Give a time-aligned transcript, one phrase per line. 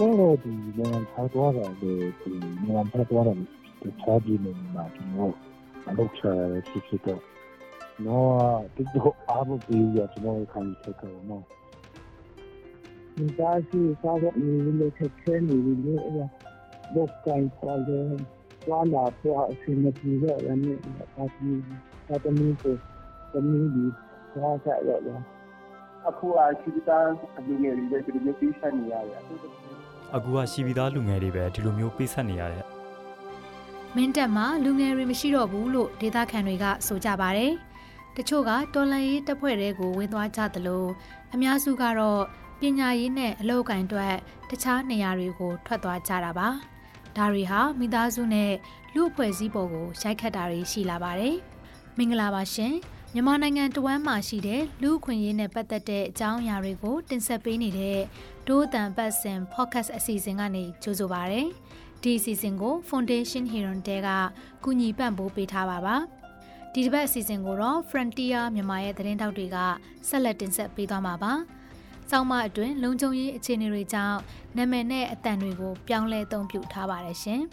[0.00, 2.32] ကတော့ဒီနိုင်ငံထားသွားတာလေဒီ
[2.62, 3.34] နိုင်ငံထားသွားတာ
[3.82, 5.34] တခြားပြည်နယ်မှာကျွန်တော်
[5.88, 7.20] အလုပ်ချရဖြစ်ဖြစ်တော့
[8.06, 11.44] တော့ဒီတော့အားမပေးရကျွန်တော်ခံချက်ကတော့နော်
[13.16, 14.50] ဒီသားရှိစားတော့ဒီ
[14.80, 16.28] လိုချက်ခဲနေပြီလေအဲ့
[16.94, 18.04] ဘုတ်ကိုင်ခေါ်တယ်
[18.70, 20.78] လာလာတော့အစီအမံကြီးရရမယ်
[21.14, 21.50] ဒါဒီ
[22.08, 22.74] ဒါတမီးကို
[23.32, 23.84] တမီးဒီ
[24.42, 25.08] ဘာသာရရ
[26.08, 26.98] အခုအချီတာ
[27.38, 29.20] အလူငယ်တွေဒီလိုပြေးဆက်နေရတယ်
[30.14, 32.64] အခုကရှိပြီးသားလူငယ်တွေပဲဒီလိုမျိုးပေးဆက်နေရတယ်
[33.96, 37.52] မင်းတက်မှာလူငယ်တွေမရှိတော့ဘူးလို့ဒေသခံတွေကဆိုကြပါတယ်
[38.16, 40.84] တချို့ကတော်လန်ရေးတပ်ဖွဲ့တွေကိုဝင်သွားကြသလို
[41.34, 42.22] အများစုကတော့
[42.60, 44.14] ပညာရေးနဲ့အလုပ်ကိုင်အတွက်
[44.50, 46.48] တခြားနေရာတွေကိုထွက်သွားကြတာပါ
[47.16, 48.52] ဒါတွေဟာမိသားစုနဲ့
[48.94, 51.36] လူအဖွဲ့အစည်းပေါ်ကိုရိုက်ခတ်တာတွေရှိလာပါတယ်
[51.96, 52.74] မင်္ဂလာပါရှင်
[53.18, 58.00] မြန်မာနိုင်ငံတဝမ်းမှာရှိတဲ့လူ့အခွင့်အရေးနဲ့ပတ်သက်တဲ့အကြောင်းအရာတွေကိုတင်ဆက်ပေးနေတဲ့
[58.46, 61.42] ဒိုးတန်ပတ်စင် podcast အစီအစဉ်ကနေကြိုဆိုပါရစေ။
[62.02, 64.08] ဒီအစီအစဉ်ကို Foundation Heron တဲက
[64.64, 65.96] ကူညီပံ့ပိုးပေးထားပါပါ။
[66.72, 69.56] ဒီတစ်ပတ်အစီအစဉ်ကိုတော့ Frontier မြန်မာရဲ့သတင်းတောက်တွေက
[70.08, 71.32] ဆက်လက်တင်ဆက်ပေးသွားမှာပါ။
[72.10, 74.18] စောင်းမအတွင်းလုံခြုံရေးအခြေအနေတွေကြောင့်
[74.56, 77.42] နာမည်နဲ့အတန်တွေကိုပြောင်းလဲအသုံးပြုထားပါတယ်ရှင်။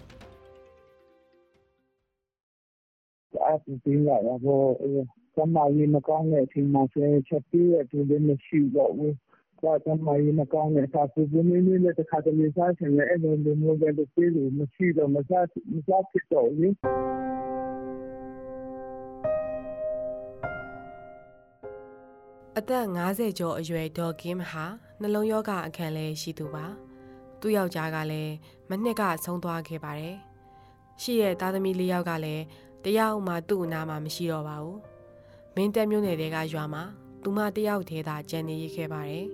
[3.45, 9.13] အားပြင်းလာတော့ ကျမကြီးမကောင်းတဲ့အချိန်မှာဆိုရင်ချက်ပြေးတဲ့သူတွေမရှိတော့ဘူး။
[9.63, 16.73] ကျကျမကြီးမကောင်းတဲ့အခါပူပူနွေးနွေးနဲ့တခါတလေစားချင်တယ်အဲ့လိုလိုမျိုးပဲလို့ပြေးလို့မရှိတော့မစားမစားဖြစ်တော့ဘူး
[22.57, 24.65] အသက်50ကျော်အရွယ်ဒေါ်ကင်းဟာ
[25.01, 26.65] နှလုံးရောဂါအခန်းလဲရှိသူပါ
[27.41, 28.33] သူ့ယောက်ျားကလည်း
[28.69, 30.17] မနှစ်ကဆုံးသွားခဲ့ပါတယ်
[31.01, 32.43] ရှိရဲ့သားသမီးလေးယောက်ကလည်း
[32.83, 34.92] တယောက်မှသူ့အနာမှာမရှိတော့ပါဘူး
[35.55, 36.83] မင်းတက်မြို့နယ်တဲကရွာမှာ
[37.23, 39.25] သူမတယောက်တည်းသာကြံနေရခဲ့ပါတယ်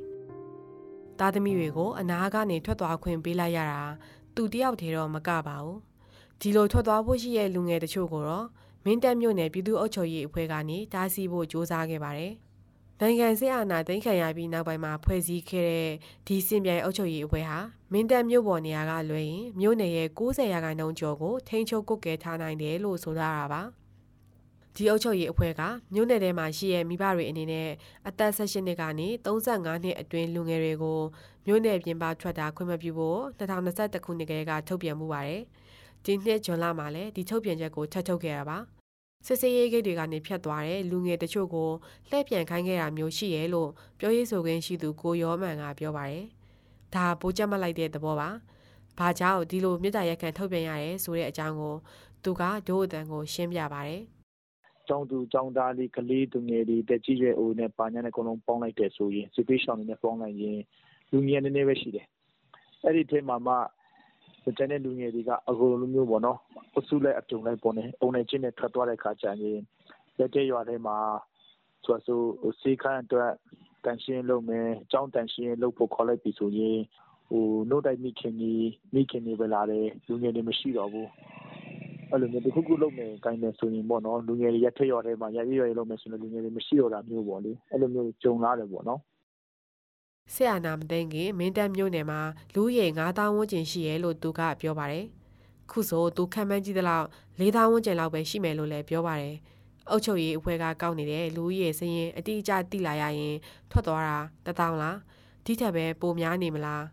[1.19, 3.83] ။သားသမီးတွေကိုအနာကနေထွက်သွားခွင့်ပေးလိုက်ရတာ
[4.35, 5.77] သူတယောက်တည်းတော့မကပါဘူး။
[6.39, 8.47] ဒီလိုထွက်သွားဖို့ရှိရဲ့လူငယ်တချို့ကိုတော့
[8.85, 12.33] မင်းတက်မြို့နယ်ပြည်သူ့အုပ်ချုပ်ရေးအဖွဲ့ကနေတားဆီးဖို့စ조사ခဲ့ပါတယ်။
[12.99, 15.89] နိုင်ငံစစ်အာဏာသိမ်းခံရပြီးနောက်ပိုင်းမှာဖွဲ့စည်းခဲ့တဲ့
[16.27, 17.57] ဒီစင်ပြိုင်အုပ်ချုပ်ရေးအဖွဲ့ဟာ
[17.91, 23.61] မင်းတပ်မြို့ပေါ်နေရာကလွှဲရင်မြို့နယ်ရဲ့90ရာခိုင်နှုန်းကျော်ကိုထိန်းချုပ်ကုတ်ကဲထားနိုင်တယ်လို့ဆိုထားတာပါ။
[24.75, 25.61] ဒီအုပ်ချုပ်ရေးအဖွဲ့က
[25.93, 27.69] မြို့နယ်ထဲမှာရှိတဲ့မိဘတွေအနေနဲ့
[28.07, 30.99] အသက်18နှစ်ကနေ35နှစ်အတွင်းလူငယ်တွေကို
[31.45, 35.41] မြို့နယ်ပြင်ပထွက်တာခွင့်မပြုဖို့2021ခုနှစ်ကလေးကထုတ်ပြန်မှုပါတယ်။
[36.05, 38.57] ဒီနှစ်ဇွန်လမှာလည်းဒီထုတ်ပြန်ချက်ကိုထပ်ထုတ်ခဲ့တာပါ။
[39.25, 41.69] စစ်စေးရေးဂိတ်တွေကနေဖြတ်သွားတဲ့လူငယ်တချို့ကို
[42.09, 43.69] လှည့်ပြန်ခိုင်းခဲ့တာမျိုးရှိရဲလို့
[43.99, 46.25] ပြောရေးဆိုခွင့်ရှိသူကိုရောမန်ကပြောပါတယ်။
[46.93, 48.29] ဒါပိုကြက်မလိုက်တဲ့သဘောပါ။
[48.97, 51.75] ဘာကြောင့်ဒီလိုမြစ်တာရက်ခံထုတ်ပြန်ရရဲဆိုတဲ့အကြောင်းကို
[52.23, 54.03] သူကဒို့အတန်ကိုရှင်းပြပါတယ်။
[54.89, 60.59] ကျောင်းသူကျောင်းသားလေးကလေးသူငယ်တွေတက်ကြီးရွယ်အိုနဲ့ပါညာနဲ့အကုန်လုံးပေါင်းလိုက်တယ်ဆိုရင်စစ်ပေးရှောင်တွေနဲ့ပေါင်းလိုက်ရင်
[61.11, 62.05] လူငယ်နည်းနည်းပဲရှိတယ်
[62.83, 63.55] အဲ့ဒီထဲမှာမှ
[64.57, 66.39] ကျန်တဲ့လူငယ်တွေကအကုန်လုံးမျိုးပေါ့နော်
[66.77, 69.59] အစုလိုက်အပြုံလိုက်ပေါ့နေအုံနေချင်းနဲ့ထွက်သွားတဲ့ခါကျရင်
[70.17, 70.97] လက်တဲ့ရွာထဲမှာ
[71.85, 72.21] ဆိုဆို
[72.61, 73.31] စေခန်းအတွက်
[73.85, 76.79] တန်ရှင်းလုပ်မယ်ကျောင်းတန်ရှင်းလုပ်ဖို့ခေါ်လိုက်ပြီဆိုရင်
[77.29, 81.09] ဟိုနှုတ်တိုက်မိခင်ကြီးမိခင်တွေပဲလာတယ်လူငယ်တွေမရှိတော့ဘူး
[82.11, 88.99] အဲ့လိုမျိုး တခုခုလုပ်မယ်ကိုင်းမယ်ဆိုရင်ပေါ့နော် လူငယ်တွေရက်ထက်ရော်ထဲမှာရရရရလုပ်မယ်ဆိုရင် လူငယ်တွေ မရှိတော့တာမျိုးပေါ့လေ အဲ့လိုမျိုးကြုံလာတယ်ပေါ့နော်
[90.33, 92.21] ဆရာနာမသိငင် မင်းတပ်မြို့နယ်မှာ
[92.55, 95.05] လူရေ9000ဝန်းကျင်ရှိရဲလို့ သူကပြောပါတယ်
[95.71, 97.07] ခုဆို သူခံမှန်းကြည့်သလောက်
[97.39, 99.35] 4000ဝန်းကျင်လောက်ပဲ ရှိမယ်လို့လည်း ပြောပါတယ်
[99.89, 103.35] အုတ်ချုပ်ရေးအဖွဲ့က ကောက်နေတဲ့ လူရေစရင်အတိအကျတိလာရရင်
[103.71, 104.97] ထွက်သွားတာတထောင်လား
[105.45, 106.83] ဒီထက်ပဲ ပိုများနေမလား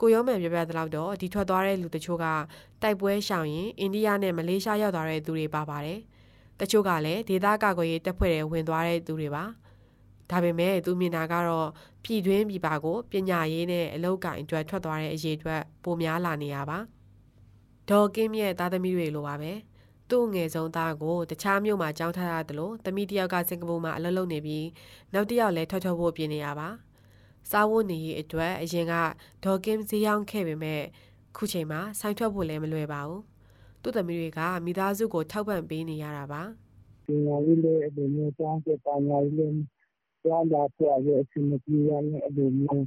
[0.00, 2.26] ကိုရောမှန်ပြောပြသလောက်တော့ဒီထွက်သွားတဲ့လူတချို့က
[2.82, 6.00] တိုက်ပွဲရှောင်ရင်အိန္ဒိယနဲ့မလေးရှားရောက်သွားတဲ့သူတွေပါပါတယ်။
[6.60, 9.44] တချို့ကလည်းဒေသကာကွယ်ရေးတပ်ဖွဲ့တွေဝင်သွားတဲ့သူတွေပါ။
[10.30, 11.68] ဒါပေမဲ့သူမြင်တာကတော့
[12.04, 16.78] ပြည်တွင်းပြည်ပကိုပညာရေးနဲ့အလောက်ကင်အတွက်ထွက်သွားတဲ့အရေးအတွက်ပိုများလာနေရပါ။
[17.88, 19.52] ဒေါ်ကင်းမြရဲ့သားသမီးတွေလိုပါပဲ။
[20.10, 24.66] သူ့ငယ်ဆုံးသားကိုတခြားမြို့မှာကျောင်းထားရတယ်လို့သမီးတယောက်ကစင်ကာပူမှာအလုပ်လုပ်နေပြီး
[25.14, 26.68] နောက်တစ်ယောက်လည်းထွက်ထွက်ဖို့ပြင်နေရပါ။
[27.50, 28.94] စားဝတ်နေရေးအတွက်အရင်က
[29.44, 30.82] ဒေါ်ကင်းဈေးရောက်ခဲ့ပေမဲ့
[31.36, 33.22] ခုချိန်မှာဆိုင်ထွက်ဖို့လည်းမလွယ်ပါဘူး။
[33.82, 36.42] သူ့သမီးတွေကမိသားစုကိုထောက်ပံ့ပေးနေရတာပါ။
[37.06, 39.58] ပညာရေးလည်းအလိုမျိုးကျောင်းကျပညာရေးလည်း
[40.24, 42.84] ကြားလာဖို့အရေးအစီအမံကြီးရလည်းအလိုမျိုး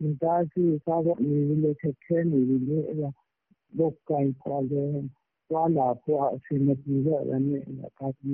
[0.00, 3.10] မိသားစုစားဖို့နေလည်းခက်ခဲနေပြီလေအဲ့ဒါ
[3.78, 5.02] ဘုတ်ကိုင်ပေါ်လည်း
[5.48, 7.44] ကြားလာဖို့အစီအမံကြီးရလည်း
[7.98, 8.32] ကာတီ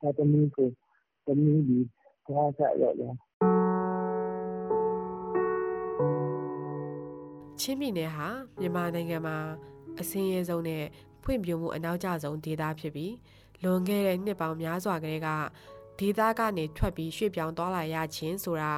[0.00, 0.68] ကာတီကို
[1.26, 1.78] တမီးဒီ
[2.26, 3.16] ကားဆက်ရလည်း
[7.62, 8.28] ချင်းပြည်နယ်ဟာ
[8.60, 9.36] မြန်မာနိုင်ငံမှာ
[10.00, 10.84] အစင်းရဲဆုံးနဲ့
[11.22, 13.14] ဖွံ့ဖြိုးမှုအနောက်ကျဆုံးဒေသဖြစ်ပြီး
[13.62, 15.28] လွန်ခဲ့တဲ့နှစ်ပေါင်းများစွာကတည်းက
[15.98, 18.72] ဒေသကနေထွက်ပြီးရွှေ့ပြောင်းသွားလာရခြင်းဆိုတာ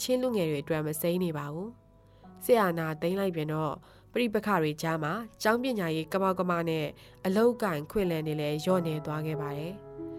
[0.00, 1.68] ချင်းလူငယ်တွေအတွက်မစိမ့်နေပါဘူး။
[2.44, 3.74] ဆရာနာသိမ့်လိုက်ပြန်တော့
[4.12, 5.12] ပြိပခတွေကြားမှာ
[5.42, 6.86] ကျောင်းပညာရေးကမောက်ကမနဲ့
[7.26, 9.74] အလောက်ကင်ခွင့်လန်းနေလဲရော့နေသွားခဲ့ပါတယ်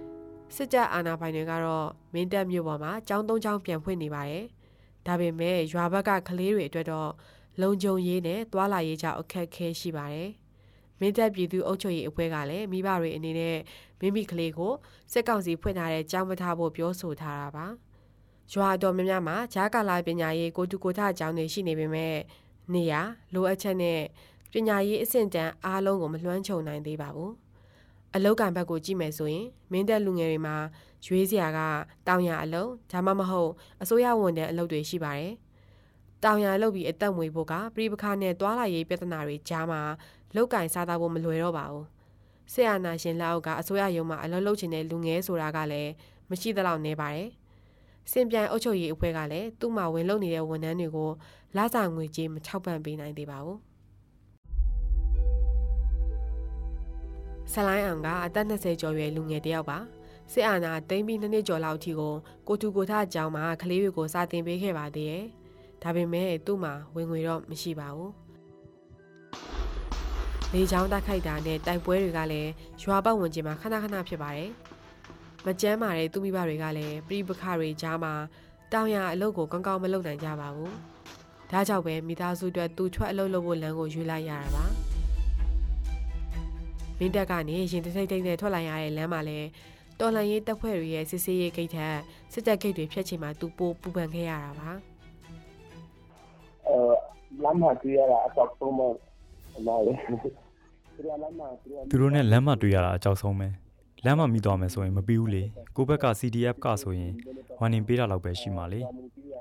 [0.56, 4.46] ။စစ်တပ်အာဏာပိုင်တွေကတော့မင်းတပ်မြို့ပေါ်မှာကျောင်းသုံးကျောင်းပြန်ဖွင့်နေပါတယ်။
[5.08, 7.12] ဒါပေမဲ့ရွာဘက်ကကလေးတွေအတွက်တော့
[7.62, 10.30] လုံခြုံရေးနဲ့သွာလာရေးကြောင့်အခက်အခဲရှိပါတယ်။
[11.00, 13.58] မင်းတပ်ပြည်သူအုပ်ချုပ်ရေးအဖွဲ့ကလည်းမိဘတွေအနေနဲ့
[14.00, 14.74] မိမိကလေးကို
[15.12, 17.66] စစ်ကောင်စီဖွင့်ထားတဲ့ကျောင်းမထားဖို့ပြောဆိုထားတာပါ။
[18.54, 22.16] ရွာတော်များများမှာဂျားကာလာပညာရေးကိုတူကိုထအကြောင်းတွေရှိနေပေမဲ့
[22.74, 22.94] နေရ
[23.34, 24.00] လိုအပ်ချက်နဲ့
[24.52, 27.32] ပညာရေးအဆင့်တန်းအားလုံးကိုမလွှမ်းခြုံနိုင်သေးပါဘူး။
[28.16, 30.56] အလောက်ကံဘက်ကိုကြည့်မယ်ဆိုရင်မင်းတပ်လူငယ်တွေမှာ
[31.06, 31.60] ရွေးစရာက
[32.08, 33.52] တောင်ရအလုံးဒါမှမဟုတ်
[33.82, 35.34] အစိုးရဝန်ထမ်းအလုပ်တွေရှိပါတယ်။
[36.24, 39.82] တောင်ရလုပ်ပြီးအသက်မွေဖို့ကပြည်ပခါနဲ့တွာလာရေးပြဿနာတွေကြားမှာ
[40.36, 41.86] လောက်ကင်စားသားဖို့မလွယ်တော့ပါဘူး။
[42.54, 45.92] ဆရာနာရှင်လက်အောက်ကအစိုးရရုံးမှာအလုပ်လုပ်ချင်တဲ့လူငယ်ဆိုတာကလည်း
[46.30, 47.30] မရှိသလောက်နေပါတယ်။
[48.12, 51.12] စင်ပြိုင်အုပ်ချုပ်ရေးအဖွဲ့ကလည်းသူ့မှာဝင်လုပ်နေတဲ့ဝန်ထမ်းတွေကို
[51.58, 53.60] လစာငွေကြေးမထောက်ပံ့ပေးနိုင်သေးပါဘူး
[57.54, 59.78] ဆလိုင်းအောင်ကအသက်20ကျော်ရွယ်လူငယ်တစ်ယောက်ပါ
[60.34, 62.14] စစ်အာဏာသိမ်းပြီးနှစ်နှစ်ကျော်လောက်အထိကို
[62.48, 65.26] ကိုတူကိုထအကြောင်းမှာကလေးတွေကိုစာသင်ပေးခဲ့ပါသေးတယ်
[65.84, 68.12] ဒါပေမဲ့သူ့မှာဝင်ငွေတော့မရှိပါဘူး
[70.54, 74.52] လေချောင်းတက်ခိုက်တာနဲ့တိုက်ပွဲတွေကလည်းရွာပတ်ဝန်းကျင်မှာခဏခဏဖြစ်ပါတယ်
[75.46, 78.14] မကြမ်းမာတဲ့သူမိဘတွေကလည်းပြိပခတွေကြားမှာ
[78.74, 80.72] တောင်ရအလုပ်ကိုကောင်းကောင်းမလုပ်နိုင်ကြပါဘူး။
[81.52, 84.66] ဒါကြောင့်ပဲမိသားစုအတွက်သူထွက်အလုပ်လုပ်ဖို့လမ်းကိုရွေးလိုက်ရတာပါ။
[87.00, 89.48] မင်းတက်ကနေရင်တိတ်တိတ်နဲ့ထွက်လာရတဲ့လမ်းမှာလည်း
[90.00, 91.96] တော်လန်ရေးတပ်ဖွဲ့တွေရဲ့စစ်ဆေးရေးဂိတ်ထက်
[92.34, 94.99] စစ်တပ်ဂိတ်တွေဖျက်ချင်မှသူပိုပူပန်ခဲ့ရတာပါ။အဲ
[97.44, 98.80] လမ်းမှာတွေ့ရတာအတော့ဆုံးမ
[99.68, 99.94] လာလေ။
[100.96, 101.48] သူတို့လမ်းမှာ
[101.90, 103.48] သူတို့နဲ့လမ်းမှာတွေ့ရတာအကြောက်ဆုံးပဲ။
[104.06, 105.44] လမ်းမှာမိသွားမယ်ဆိုရင်မပြီးဘူးလေ။
[105.76, 107.14] ကိုဘက်က CDF ကဆိုရင်
[107.60, 108.82] ဝါနင်ပေးတာလောက်ပဲရှိမှလေ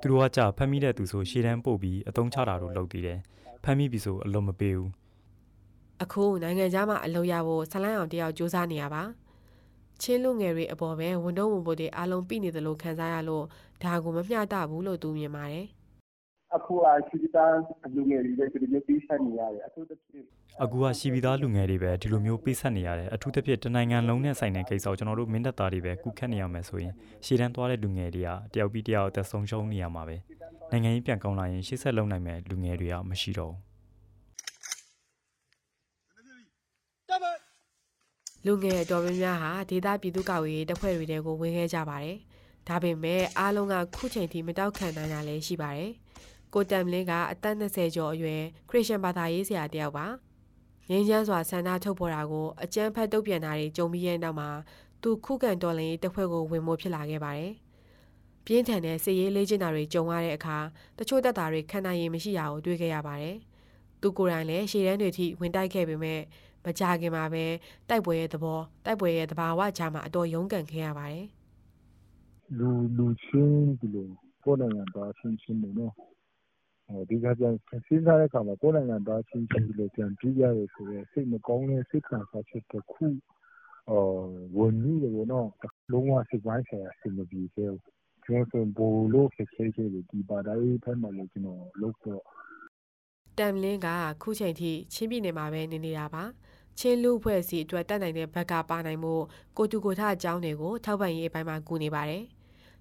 [0.02, 3.18] သူတို့ကကြာဖမ်းမိတဲ့သူဆိုရှေ့တန်းပို့ပြီးအတုံးချတာတို့လုပ်သေးတယ်
[3.64, 4.90] ဖမ်းမိပြီဆိုအလုံးမပေးဘူး
[6.02, 9.02] အခုနိုင်ငံခြားမှာအလုပ်ရဖို့ဆလိုင်းအောင်တယောက်စူးစမ်းနေရပါ
[10.02, 13.44] ချင်းလူငယ်တွေအပေါ်ပဲဝန်တော့ဝန်ပို့တွေအားလုံးပြနေတယ်လို့ခံစားရလို့
[13.82, 15.66] ဒါကိုမမျှတဘူးလို့သူမြင်ပါတယ်
[16.68, 17.44] အခုအရှိတာ
[17.96, 20.26] လူငယ်တွေဒီလိုပေးဆက်နေရတယ်အခုတဖြည်း
[20.62, 26.94] အခုကရှိပြီးသားလူငယ်တွေပဲဒီလိုမျိုးပေးဆက်နေရတယ်အထူးသဖြင့်တနိုင်ငံလုံးနဲ့ဆိုင်တဲ့ကိစ္စကိုကျွန်တော်တို့မင်းတပ်သားတွေပဲကုခတ်နေရမယ်ဆိုရင်
[27.24, 30.16] ရှေ့တန်းသွားတဲ့လူငယ်တွေကတယောက်ပြီးတယောက်အသက်ဆုံးရှုံးနေရမှာပဲ
[30.70, 33.68] နိုင်ငံရေးပြန်ကောင်းလာရင်ရှေ့ဆက်လုံနိုင်မဲ့လူငယ်တွေကမရှိတော့ဘူး
[38.46, 42.16] လူငယ်တော်များများဟာဒေသပြည်သူ့ကာကွယ်ရေးတပ်ဖွဲ့တွေတဲကိုဝင်ခဲ့ကြပါတယ်။
[42.68, 45.92] ဒါပေမဲ့အားလုံးကခုချိန်ထိမတောက်ခံနိုင်တာလည်းရှိပါတယ်။
[46.54, 50.06] ကိုတမ်လင်းကအသက်20ကျော်အရွယ်ခရစ်ယာန်ဘာသာရေးဆရာတယောက်ပါ
[50.88, 54.50] ငင်းချမ်းစွာဆန္ဒထုတ်ပေါ်တာကိုအကြမ်းဖက်တုတ်ပြန်တာတွေကြုံပြီးရဲ့နောက်မှာ
[55.02, 57.52] သူခုခံတော်လှန်ရေးတပ်ဖွဲ့ကိုဝင်မိုးဖြစ်လာခဲ့ပါတယ်
[58.44, 60.58] ပြင်းထန်တဲ့စစ်ရေးလေ့ကျင့်တာတွေကြုံရတဲ့အခါ
[60.98, 63.36] တချို့တပ်သားတွေခံနိုင်ရည်မရှိတာကိုတွေ့ခဲ့ရပါတယ်
[64.02, 66.20] သူကိုယ်တိုင်လည်းရှေ့တန်းတွေထိဝင်တိုက်ခဲ့ပေမဲ့
[66.64, 67.44] မကြခင်မှာပဲ
[67.88, 71.26] တိုက်ပွဲရဲ့သဘောတိုက်ပွဲရဲ့သဘာဝကြားမှာအတော်ရုန်းကန်ခဲ့ရပါတယ်
[72.58, 74.08] လူလူချင်းဒီလို
[74.42, 75.92] ပေါ်နိုင်ငံသားချင်းချင်းတွေနော်
[77.08, 77.54] ဒီကပြန်
[77.86, 83.06] စဉ်းစားတဲ့အခါမှာ ကိုယ့်နိုင်ငံသားချင်းချင်း ဒီလိုပြန်ပြီးရတယ်ဆိုတော့စိတ်မကောင်းတဲ့ စိတ်ခံစားချက်တစ်ခု
[84.56, 85.48] ဝင်နေတယ်ပေါ့နော်
[85.92, 87.82] လုံးဝစိတ်ပိုင်းဆိုင်ရာ အဆင်မပြေသေးဘူး
[88.24, 92.22] ကျွန်တော်ဆိုဘို့လို့ခက်ခဲခဲ့တယ် ဒီပါတိုင်းဖက်မှာလည်း ကျွန်တော်လုပ်တော့
[93.38, 93.88] တမ်လင်းက
[94.22, 96.24] ခုချိန်ထိ ချင်းပြည်နယ်မှာပဲ နေနေတာပါ
[96.78, 99.14] ချင်းလူဖွဲ့စီအတွက်တက်နိုင်တဲ့ဘက်က ပါနိုင်မှု
[99.56, 102.24] ကိုတူကိုထအကြောင်းတွေကို ထောက်ပံ့ရေးအပိုင်းမှာ ကူနေပါတယ်။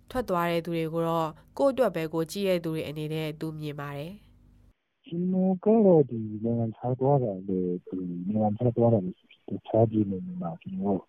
[0.09, 4.13] ထွက်သွားတဲ့သူတွေကိုတော့ကိုယ့်အတွက်ပဲကိုကြည့်ရတဲ့သူတွေအနေနဲ့သူမြင်ပါတယ်
[5.05, 7.97] ကျွန်တော်ကတော့ဒီနိုင်ငံခြားသွားတာလေဒီ
[8.27, 9.11] နိုင်ငံခြားသွားတာဒီ
[9.67, 11.01] ခြားပြည်နေမှာကျွန်တော်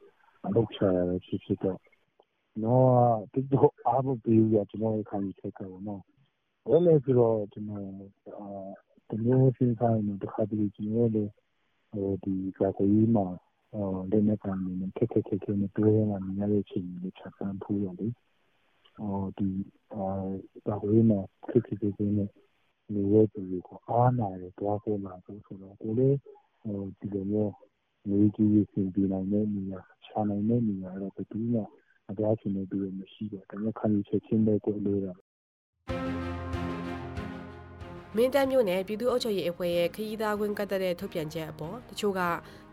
[0.46, 1.78] အလုပ်ချရဖြစ်ဖြစ်တော့
[2.64, 2.88] နော်
[3.32, 6.02] တိတော့အားမပေးရကျွန်တော်ခံယူချက်ကတော့နော်
[6.68, 7.84] ဘယ်လဲဆိုတော့ကျွန်တော်
[8.38, 8.48] အာ
[9.10, 11.24] တမျိုးစဉ်းစားနေတခါတလေကျွန်တော်လေ
[11.90, 13.26] ဟိုဒီကလေးမှာ
[13.74, 18.08] အော်လက်နဲ့ကန်နေခက်ခက်ခက်ခက်နဲ့တွေ့ရမှာများရဲ့ချိန်လေးချက်ပန်းဖူးရတယ်ဒီ
[20.66, 22.28] ကာကွယ်ရေးမှာခက်ခက်ခဲခဲနဲ့
[22.94, 26.18] နေတဲ့သူတွေကို အားနာတယ် သွားဖို့လာဖို့ဆိုတော့ ကိုလည်း
[26.98, 27.52] ဒီလိုမျိုး
[28.08, 31.60] ငွေကြီးရေးဆင်ပြေနိုင်တဲ့နေရာချနိုင်တဲ့နေရာတော့ ဘယ်သူမှ
[32.06, 35.12] မသွားချင်တဲ့သူတွေမရှိတော့ဒါပေမဲ့ ခံယူချက်ချင်းပဲကိုလိုတာ
[38.16, 42.20] မင်းတပ်မြို့နယ် ပြည်သူ့အုပ်ချုပ်ရေးအဖွဲ့ရဲ့ ခရီးသားခွင့်ကတ်တဲ့ ထုတ်ပြန်ချက်အပေါ် တချို့က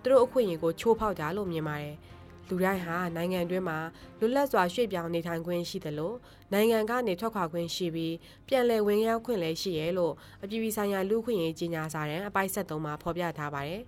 [0.04, 1.96] သူတို့အခွင့်အရေးကို ချိုးဖောက်တာလို့ မြင်ပါတယ်။
[2.50, 3.78] လူတိုင်းဟာနိုင်ငံတွင်းမှာ
[4.20, 6.16] လွတ်လပ်စွာရွှေ့ပြောင်းနေထိုင်ခွင့်ရှိတယ်လို့
[6.54, 8.16] နိုင်ငံကနေထွက်ခွာခွင့်ရှိပြီး
[8.48, 13.82] ပြန်လည်ဝင်ရောက်ခွင့်လည်းရှိရဲလို့အပြည်ပြည်ဆိုင်ရာလူ့ခွင့်ရေးကြီးညာစာတမ်းအပိုက်73မှာဖော်ပြထားပါတယ်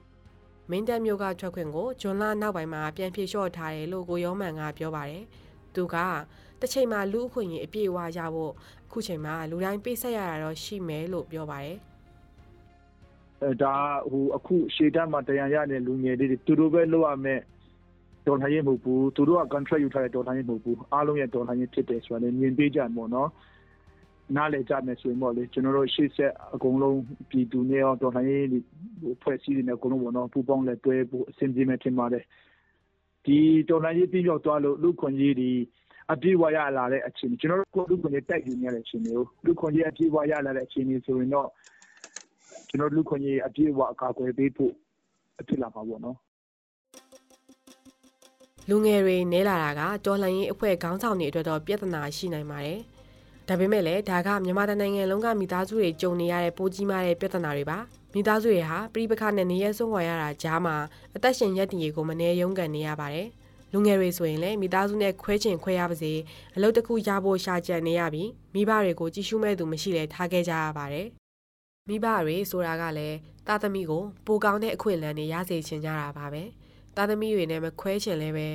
[0.70, 5.22] ။မင်းတပ်မျိုးကထွက်ခွင့်ကိုဂျွန်လနောက်ပိုင်းမှာပြန်ဖြေလျှော့ထားတယ်လို့ကိုရောမန်ကပြောပါတယ်။
[5.74, 5.96] သူက
[6.60, 8.52] တစ်ချိန်မှာလူအခွင့်အရေးအပြည့်အဝရဖို့
[8.86, 11.76] အခုချိန်မှာလူတိုင်းပေးဆက်ရတာတော့ရှိမယ်လို့ပြောပါတယ်
[13.42, 13.74] အဲဒါ
[14.10, 17.40] ဟိုအခုရှေ့တန်းမှာတရားရတဲ့လူငယ်တွေသူတို့ပဲလုပ်ရမယ်
[18.26, 23.30] တော်လှန်ရေးမဟုတ်ဘူးသူတို့က contract ယူထားတဲ့တော်လှန်ရေးမဟုတ်ဘူးအားလုံးရဲ့တော်လှန်ရေးဖြစ်တယ်ဆိုတာလည်းမြင်ပေးကြမှာနော်
[24.36, 26.98] နားလည်ကြမယ်ဆိုရင်ပေါ့လေကျွန်တော်တို့ရှေ့ဆက်အကုန်လုံး
[27.30, 28.46] ပြည်သူနဲ့ရောတော်လှန်ရေး
[29.22, 32.24] ဖွဲ့စည်းနေတဲ့အကုန်လုံးပေါ့နော်ပူပေါင်းလက်တွဲဖို့အဆင်ပြေမယ်ထင်ပါတယ်
[33.24, 33.38] ဒီ
[33.68, 35.50] တော်လှန်ရေးပြီးပြောက်သွားလို့လူခွန်ကြီးဒီ
[36.12, 41.48] အပြည့်ဝရလာတဲ့အခြေအနေကျွန်တော်တို့လူခွန်ကြီးတိုက်ယူနေတဲ့အချိန်မျိုးလူခွန်ကြီးအပြည့်ဝရလာတဲ့အခြေအနေဆိုရင်တော့
[42.68, 44.72] ကျွန်တော်လူခွန်ကြီးအပြည့်ဝအကာအကွယ်ပေးဖို့
[45.40, 46.16] အဖြစ်လာပါပေါ့နော်
[48.70, 52.80] လူငယ်တွေနဲလာတာကတော်လှန်ရေးအဖွဲ့ခေါင်းဆောင်တွေအတွက်တော့ပြဿနာရှိနိုင်ပါတယ်။
[53.48, 57.78] ဒါပေမဲ့လည်းဒါကမြန်မာနိုင်ငံလုံးကမိသားစုတွေကြုံနေရတဲ့ပိုးကြီးမားတဲ့ပြဿနာတွေပါ။
[58.14, 60.76] မိသားစုတွေဟာပြိပခနဲ့နေရဲဆုံးခွာရတာကြားမှာ
[61.16, 63.28] အသက်ရှင်ရက်တည်ရေးကိုမနေရုံးကန်နေရပါတယ်။
[63.72, 66.12] လူငယ်တွေဆိုရင်လည်းမိသားစုနဲ့ခွဲချင်ခွဲရပါစေ
[66.56, 71.06] အလုပ်တစ်ခုရဖို့ရှာကြံနေရပြီးမိဘတွေကိုကြည့်ရှုမဲ့သူမရှိလဲထားခဲ့ကြရပါတယ်။
[71.88, 73.16] မိဘတွေဆိုတာကလည်း
[73.46, 76.44] တာသမီကိုပိုကောင်းတဲ့အခွင့်အလမ်းတွေရစေချင်ကြတာပါပဲ။
[76.96, 78.48] သားသမီးတွေနဲ့မခွဲချင်လဲပဲ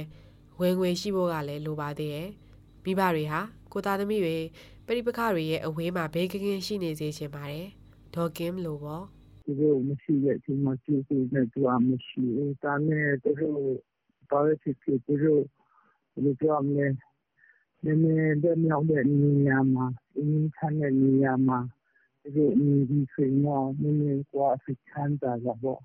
[0.62, 2.30] ဝင်ငွေရှိဖို့ကလည်းလိုပါသေးရဲ့
[2.84, 3.42] မိဘတွေဟာ
[3.72, 4.38] ကိုသားသမီးတွေ
[4.86, 7.68] ပရိပခတွေရဲ့အဝေးမှာဘေးကင်းကင်းရှိနေစေချင်ပါတယ်
[8.16, 9.06] ဒေါ်ကင်းလို့ပေါ့
[9.44, 13.62] သူတို့မရှိတဲ့အချိန်မှာသူတို့နဲ့သူအမရှိဘူးဒါနဲ့သူတို့
[14.30, 15.44] ပါရစ်ဖြစ်သူတို့
[16.24, 16.96] ဒီကြောင့်လည်း
[17.84, 21.60] နည်းနည်းတဲ့မြောက်တဲ့နေရာမှာအင်းခမ်းတဲ့နေရာမှာ
[22.22, 23.36] သူတို့နေပြီးဆိုရင်
[23.82, 25.82] နည်းနည်းကွာစိတ်ချမ်းသာကြပေါ့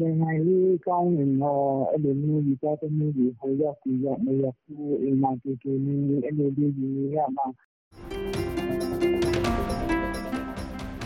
[0.00, 7.46] နိုင်ငံရေးကောင်းရင်တော့အဲ့လိုမျိုးဒီသားသမီးတွေဟိုရောက်ဒီရောက်မရောက်ဘူးအိမ်မှာကြည့်ကြည့်နေအဲ့လိုလေးယူရမှာ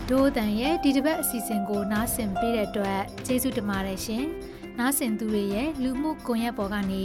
[0.09, 4.25] ဒိုးတန်ရဲ့ဒီတစ်ပတ်အစီအစဉ်ကိုနားဆင်ပေးတဲ့အတွက်ကျေးဇူးတင်ပါတယ်ရှင်။
[4.79, 7.03] နားဆင်သူတွေရဲ့လူမှုကွန်ရက်ပေါ်ကနေ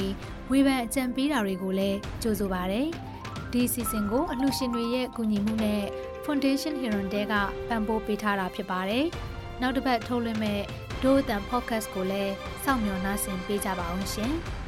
[0.52, 2.82] ဝေဖန်အကြံပေးတာတွေကိုလည်းကြိုဆိုပါရစေ။
[3.52, 5.84] ဒီအစီအစဉ်ကိုအလှူရှင်တွေရဲ့ကူညီမှုနဲ့
[6.26, 7.34] Foundation Heron တဲက
[7.70, 9.06] ပံ့ပိုးပေးထားတာဖြစ်ပါတယ်။
[9.62, 10.62] နောက်တစ်ပတ်ထုတ်လွှင့်မဲ့
[11.06, 12.34] ဒိုးအတန် podcast ကိုလည်း
[12.64, 14.34] စောင့်မျှော်နှားဆင်ပေးကြပါအောင်ရှင်။